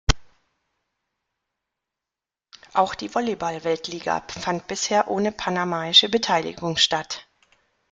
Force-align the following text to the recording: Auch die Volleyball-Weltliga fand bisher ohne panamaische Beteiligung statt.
Auch 2.73 2.95
die 2.95 3.13
Volleyball-Weltliga 3.13 4.23
fand 4.29 4.65
bisher 4.65 5.07
ohne 5.09 5.31
panamaische 5.31 6.09
Beteiligung 6.09 6.77
statt. 6.77 7.27